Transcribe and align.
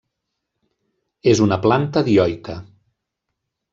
És 1.33 1.43
una 1.47 1.59
planta 1.67 2.05
dioica. 2.11 2.57